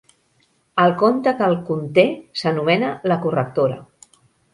[0.83, 2.05] El conte que el conté
[2.43, 3.79] s'anomena "La correctora".